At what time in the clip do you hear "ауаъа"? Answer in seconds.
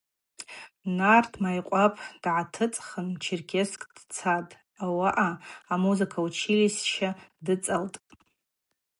4.83-5.29